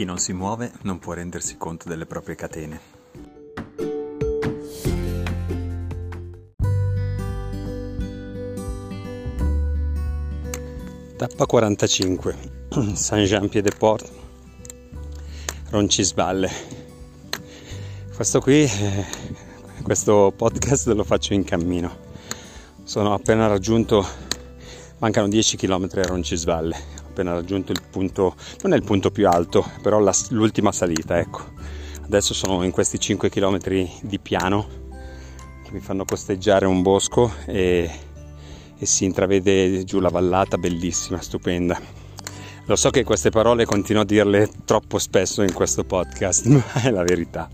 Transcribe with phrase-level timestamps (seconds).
[0.00, 2.80] Chi non si muove non può rendersi conto delle proprie catene.
[11.18, 12.36] Tappa 45,
[12.94, 14.10] Saint-Jean-Pied-de-Port,
[15.68, 16.50] Roncisvalle.
[18.14, 19.04] Questo qui, eh,
[19.82, 21.94] questo podcast lo faccio in cammino.
[22.84, 24.02] Sono appena raggiunto,
[24.96, 29.64] mancano 10 km a Roncisvalle, appena raggiunto il punto, non è il punto più alto,
[29.82, 31.42] però la, l'ultima salita, ecco.
[32.02, 33.58] Adesso sono in questi 5 km
[34.02, 34.66] di piano
[35.64, 38.08] che mi fanno costeggiare un bosco e
[38.82, 41.78] e si intravede giù la vallata bellissima, stupenda.
[42.64, 46.90] Lo so che queste parole continuo a dirle troppo spesso in questo podcast, ma è
[46.90, 47.48] la verità.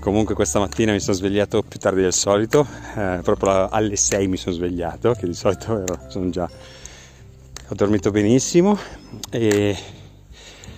[0.00, 4.38] Comunque questa mattina mi sono svegliato più tardi del solito, eh, proprio alle 6 mi
[4.38, 6.48] sono svegliato, che di solito ero, sono già...
[7.70, 8.78] ho dormito benissimo
[9.30, 9.76] e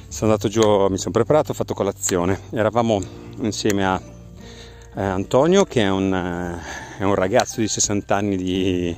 [0.08, 2.40] sono andato giù, mi sono preparato, ho fatto colazione.
[2.50, 3.00] Eravamo
[3.42, 4.02] insieme a
[4.96, 8.96] eh, Antonio che è un, eh, è un ragazzo di 60 anni di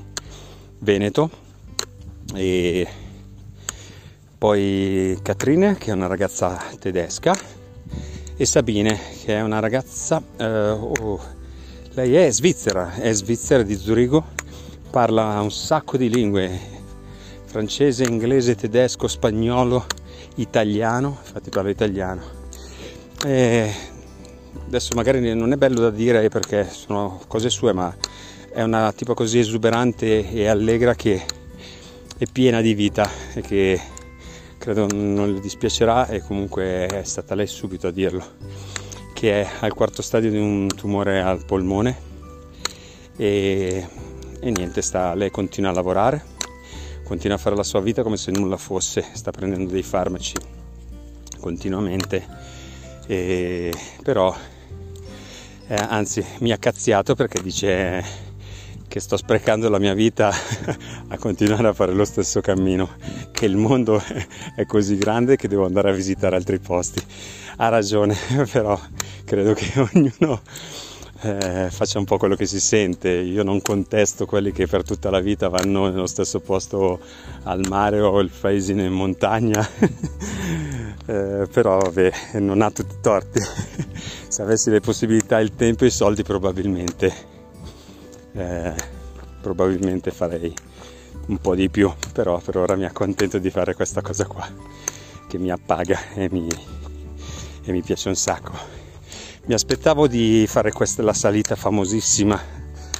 [0.78, 1.30] Veneto
[2.34, 2.88] e
[4.38, 7.36] poi Catrine che è una ragazza tedesca
[8.34, 11.20] e Sabine che è una ragazza eh, oh,
[11.90, 14.24] lei è svizzera è svizzera di Zurigo
[14.90, 16.80] parla un sacco di lingue
[17.52, 19.84] francese, inglese, tedesco, spagnolo,
[20.36, 22.22] italiano infatti parla italiano.
[23.26, 23.70] E
[24.66, 27.94] adesso magari non è bello da dire perché sono cose sue ma
[28.50, 31.22] è una tipo così esuberante e allegra che
[32.16, 33.78] è piena di vita e che
[34.56, 38.24] credo non le dispiacerà e comunque è stata lei subito a dirlo
[39.12, 42.10] che è al quarto stadio di un tumore al polmone
[43.16, 43.86] e,
[44.40, 46.31] e niente sta, lei continua a lavorare
[47.04, 50.34] continua a fare la sua vita come se nulla fosse sta prendendo dei farmaci
[51.40, 52.26] continuamente
[53.06, 53.72] e,
[54.02, 54.34] però
[55.66, 58.30] eh, anzi mi ha cazziato perché dice
[58.92, 60.30] che sto sprecando la mia vita
[61.08, 62.90] a continuare a fare lo stesso cammino,
[63.32, 64.02] che il mondo
[64.54, 67.02] è così grande che devo andare a visitare altri posti.
[67.56, 68.14] Ha ragione,
[68.52, 68.78] però
[69.24, 70.42] credo che ognuno
[71.22, 73.10] eh, faccia un po' quello che si sente.
[73.10, 77.00] Io non contesto quelli che per tutta la vita vanno nello stesso posto
[77.44, 79.66] al mare o il paesino in montagna.
[81.06, 83.40] eh, però vabbè, non ha tutti i torti.
[84.28, 87.30] Se avessi le possibilità, il tempo e i soldi probabilmente
[88.34, 88.74] eh,
[89.40, 90.54] probabilmente farei
[91.26, 94.48] un po' di più, però per ora mi accontento di fare questa cosa qua
[95.28, 96.48] che mi appaga e mi,
[97.64, 98.81] e mi piace un sacco.
[99.44, 102.40] Mi aspettavo di fare questa la salita famosissima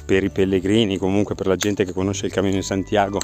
[0.05, 3.21] per i pellegrini, comunque per la gente che conosce il Cammino di Santiago,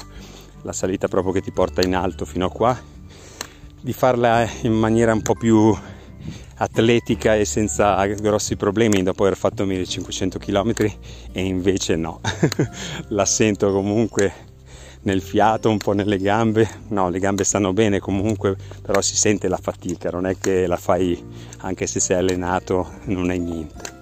[0.62, 2.74] la salita proprio che ti porta in alto fino a qua,
[3.78, 5.76] di farla in maniera un po' più
[6.56, 10.72] atletica e senza grossi problemi dopo aver fatto 1500 km
[11.32, 12.22] e invece no,
[13.08, 14.48] la sento comunque
[15.02, 19.48] nel fiato, un po' nelle gambe, no le gambe stanno bene comunque, però si sente
[19.48, 21.22] la fatica, non è che la fai
[21.58, 23.98] anche se sei allenato, non è niente.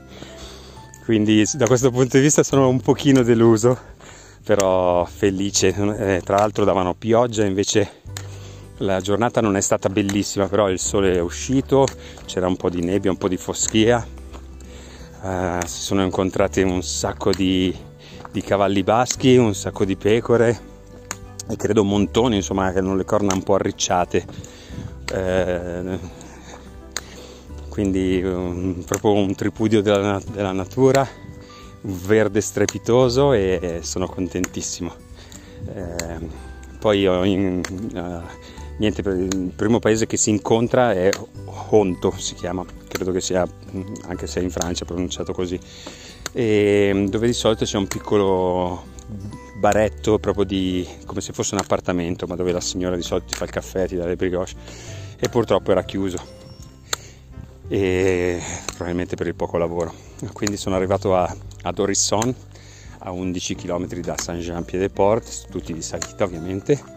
[1.05, 3.79] Quindi da questo punto di vista sono un pochino deluso,
[4.45, 7.91] però felice, eh, tra l'altro davano pioggia invece
[8.79, 11.87] la giornata non è stata bellissima, però il sole è uscito,
[12.27, 14.07] c'era un po' di nebbia, un po' di foschia.
[15.21, 17.75] Uh, si sono incontrati un sacco di,
[18.31, 20.68] di, cavalli baschi, un sacco di pecore
[21.49, 24.25] e credo montoni, insomma, che hanno le corna un po' arricciate.
[25.11, 25.99] Uh,
[27.69, 31.09] quindi um, proprio un tripudio della, della, natura,
[31.81, 34.93] un verde strepitoso e sono contentissimo.
[35.65, 36.29] Uh,
[36.79, 37.61] poi ho in,
[38.79, 41.11] niente, il primo paese che si incontra è
[41.71, 43.47] Honto, si chiama, credo che sia,
[44.07, 45.59] anche se in Francia pronunciato così,
[46.33, 48.85] e dove di solito c'è un piccolo
[49.59, 53.35] baretto proprio di, come se fosse un appartamento, ma dove la signora di solito ti
[53.35, 54.55] fa il caffè, ti dà le brioche
[55.19, 56.37] e purtroppo era chiuso
[57.69, 59.93] e probabilmente per il poco lavoro.
[60.33, 62.35] Quindi sono arrivato a, ad Orisson
[63.01, 66.97] a 11 km da Saint-Jean-Pied-de-Port, tutti di salita ovviamente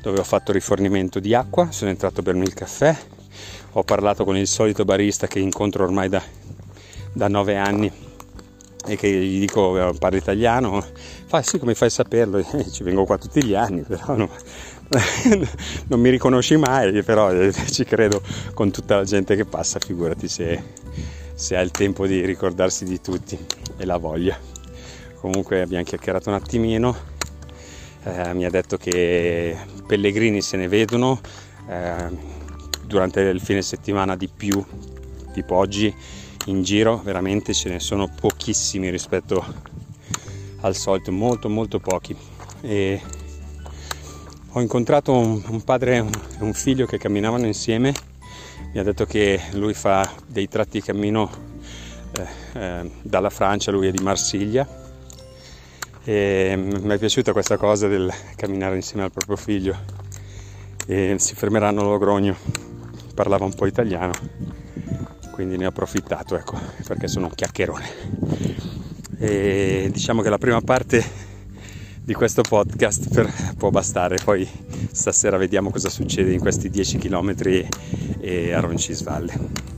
[0.00, 2.96] dove ho fatto rifornimento di acqua, sono entrato a bermi il caffè,
[3.72, 6.22] ho parlato con il solito barista che incontro ormai da,
[7.12, 7.92] da nove anni
[8.86, 10.84] e che gli dico eh, parlo italiano,
[11.30, 14.28] fa sì come fai a saperlo, eh, ci vengo qua tutti gli anni, però no,
[15.86, 18.20] non mi riconosci mai, però eh, ci credo
[18.52, 20.62] con tutta la gente che passa, figurati se,
[21.34, 23.38] se ha il tempo di ricordarsi di tutti
[23.76, 24.36] e la voglia.
[25.20, 26.96] Comunque abbiamo chiacchierato un attimino
[28.02, 29.56] eh, mi ha detto che
[29.86, 31.20] pellegrini se ne vedono,
[31.68, 32.38] eh,
[32.86, 34.64] durante il fine settimana di più,
[35.32, 35.94] tipo oggi
[36.46, 39.44] in giro veramente ce ne sono pochissimi rispetto
[40.60, 42.16] al solito, molto molto pochi.
[42.62, 43.00] E
[44.52, 46.00] ho incontrato un, un padre e
[46.40, 47.94] un, figlio che camminavano insieme,
[48.72, 51.30] mi ha detto che lui fa dei tratti di cammino
[52.12, 54.66] eh, eh, dalla Francia, lui è di Marsiglia
[56.02, 59.76] e mi è piaciuta questa cosa del camminare insieme al proprio figlio
[60.86, 62.36] e si fermeranno a Logrogno,
[63.14, 64.12] parlava un po' italiano,
[65.30, 68.69] quindi ne ho approfittato ecco, perché sono un chiacchierone.
[69.22, 71.04] E diciamo che la prima parte
[72.02, 74.16] di questo podcast per, può bastare.
[74.24, 74.48] Poi
[74.90, 77.34] stasera vediamo cosa succede in questi 10 km
[78.18, 79.68] e a Roncisvalle.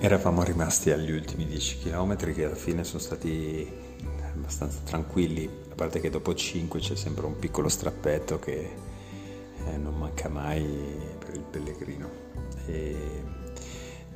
[0.00, 3.70] Eravamo rimasti agli ultimi 10 km che alla fine sono stati
[4.32, 8.70] abbastanza tranquilli, a parte che dopo 5 c'è sempre un piccolo strappetto che
[9.66, 11.05] eh, non manca mai
[11.56, 12.10] pellegrino.
[12.66, 13.44] E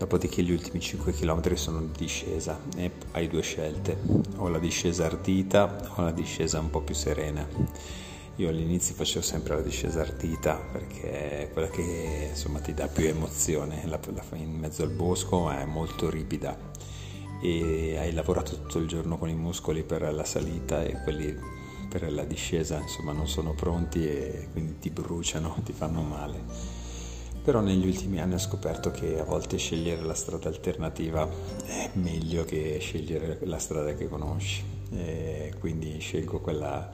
[0.00, 3.98] Dopodiché gli ultimi 5 km sono di discesa e hai due scelte,
[4.36, 7.46] o la discesa ardita o la discesa un po' più serena.
[8.36, 13.04] Io all'inizio facevo sempre la discesa ardita perché è quella che insomma, ti dà più
[13.08, 16.56] emozione, la, la fai in mezzo al bosco ma è molto ripida
[17.42, 21.36] e hai lavorato tutto il giorno con i muscoli per la salita e quelli
[21.90, 26.79] per la discesa insomma non sono pronti e quindi ti bruciano, ti fanno male
[27.42, 31.28] però negli ultimi anni ho scoperto che a volte scegliere la strada alternativa
[31.64, 34.78] è meglio che scegliere la strada che conosci.
[34.92, 36.92] E quindi scelgo quella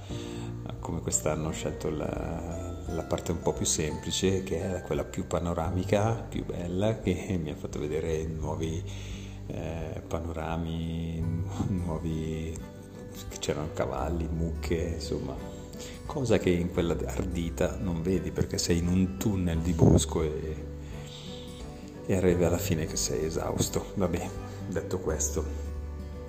[0.80, 5.26] come quest'anno ho scelto la, la parte un po' più semplice che è quella più
[5.26, 8.82] panoramica, più bella che mi ha fatto vedere nuovi
[9.46, 12.56] eh, panorami, nuovi
[13.38, 15.55] c'erano cavalli, mucche, insomma
[16.06, 20.66] cosa che in quella ardita non vedi perché sei in un tunnel di bosco e,
[22.06, 23.92] e arrivi alla fine che sei esausto.
[23.94, 24.30] Vabbè,
[24.68, 25.44] detto questo,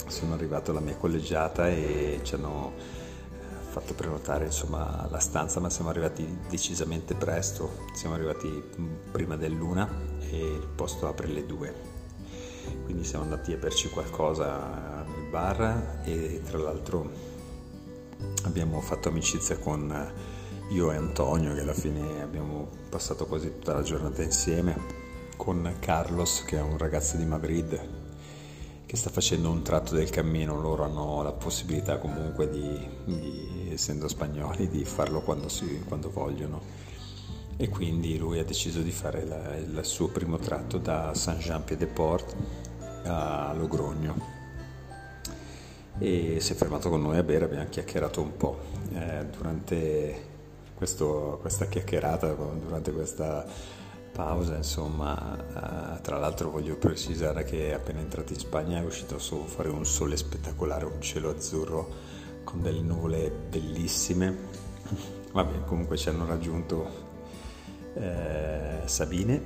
[0.07, 5.69] sono arrivato alla mia collegiata e ci hanno eh, fatto prenotare insomma, la stanza, ma
[5.69, 9.88] siamo arrivati decisamente presto, siamo arrivati mm, prima dell'una
[10.19, 11.95] e il posto apre alle due.
[12.83, 17.35] Quindi siamo andati a berci qualcosa nel bar e tra l'altro
[18.43, 23.73] abbiamo fatto amicizia con eh, io e Antonio che alla fine abbiamo passato quasi tutta
[23.73, 24.75] la giornata insieme
[25.35, 28.05] con Carlos che è un ragazzo di Madrid
[28.87, 30.59] che sta facendo un tratto del cammino.
[30.59, 36.61] Loro hanno la possibilità comunque di, di essendo spagnoli di farlo quando, si, quando, vogliono.
[37.57, 42.35] E quindi lui ha deciso di fare la, il suo primo tratto da Saint-Jean-Pied-de-Port
[43.03, 44.37] a Logrogno
[45.99, 48.59] e si è fermato con noi a bere, abbiamo chiacchierato un po'.
[48.94, 50.25] Eh, durante
[50.75, 53.45] questo, questa chiacchierata, durante questa
[54.11, 59.44] pausa, insomma, eh, tra l'altro voglio precisare che appena entrati in Spagna è uscito su
[59.45, 61.88] fuori un sole spettacolare, un cielo azzurro
[62.43, 64.35] con delle nuvole bellissime.
[65.33, 67.05] Vabbè, comunque ci hanno raggiunto
[67.95, 69.41] eh, Sabine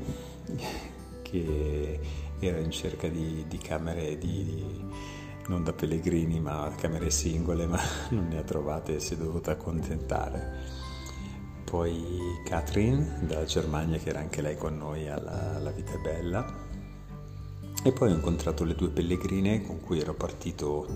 [1.21, 2.00] che
[2.39, 4.89] era in cerca di, di camere di
[5.48, 7.80] non da pellegrini ma camere singole, ma
[8.10, 10.80] non ne ha trovate e si è dovuta accontentare.
[11.64, 12.04] Poi
[12.44, 16.69] Catherine dalla Germania che era anche lei con noi alla, alla Vita è Bella.
[17.83, 20.88] E poi ho incontrato le due pellegrine con cui ero partito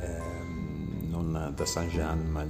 [0.00, 2.44] ehm, non da Saint-Jean ma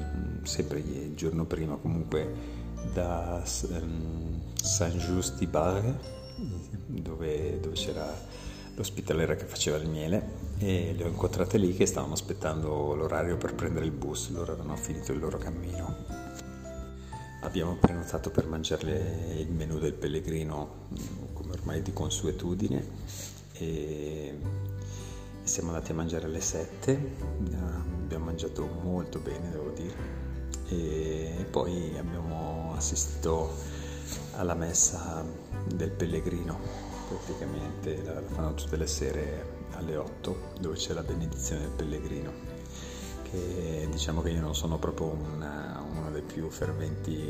[0.45, 2.59] sempre il giorno prima comunque
[2.95, 5.99] da ehm, Saint-Just-di-Bar
[6.87, 8.11] dove, dove c'era
[8.81, 13.55] l'ospitaliera che faceva il miele e le ho incontrate lì che stavano aspettando l'orario per
[13.55, 15.97] prendere il bus, loro avevano finito il loro cammino.
[17.43, 20.87] Abbiamo prenotato per mangiare il menù del pellegrino
[21.35, 22.87] come ormai di consuetudine
[23.53, 24.39] e
[25.43, 27.13] siamo andati a mangiare alle 7,
[28.03, 30.19] abbiamo mangiato molto bene devo dire.
[30.69, 33.51] E poi abbiamo assistito
[34.37, 35.23] alla messa
[35.67, 41.62] del pellegrino praticamente la, la fanno tutte le sere alle 8 dove c'è la benedizione
[41.62, 42.33] del pellegrino
[43.31, 47.29] che diciamo che io non sono proprio una, uno dei più ferventi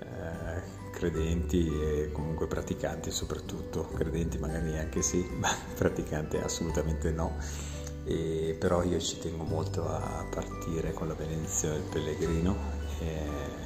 [0.00, 3.88] eh, credenti e comunque praticanti soprattutto.
[3.94, 7.36] Credenti magari anche sì ma praticanti assolutamente no.
[8.04, 12.56] E, però io ci tengo molto a partire con la benedizione del pellegrino
[13.00, 13.65] e,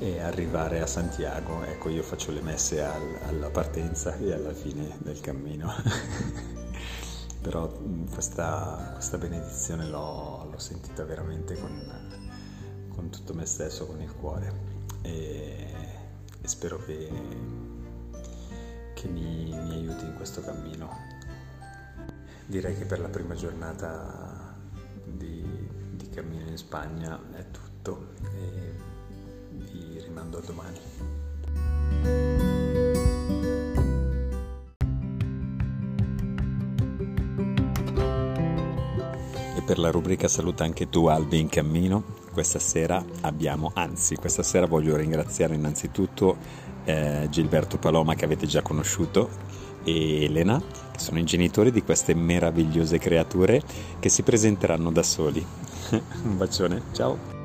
[0.00, 1.62] e arrivare a Santiago.
[1.62, 5.70] Ecco, io faccio le messe al, alla partenza e alla fine del cammino.
[7.40, 7.70] però
[8.10, 14.52] questa, questa benedizione l'ho, l'ho, sentita veramente con, con, tutto me stesso, con il cuore
[15.02, 15.74] e,
[16.40, 17.08] e spero che,
[18.94, 20.96] che mi, mi aiuti in questo cammino.
[22.46, 24.56] Direi che per la prima giornata
[25.04, 28.19] di, di cammino in Spagna è tutto
[30.30, 30.78] vi rimando a domani.
[39.66, 42.02] per la rubrica Saluta anche tu Albi in cammino.
[42.32, 46.36] Questa sera abbiamo, anzi questa sera voglio ringraziare innanzitutto
[46.84, 49.28] eh, Gilberto Paloma che avete già conosciuto
[49.84, 53.62] e Elena che sono i genitori di queste meravigliose creature
[54.00, 55.44] che si presenteranno da soli.
[56.24, 57.39] Un bacione, ciao!